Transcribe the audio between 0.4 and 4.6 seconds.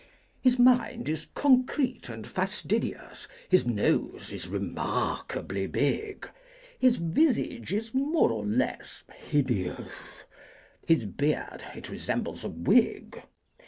His mind is concrete and fastidious, His nose is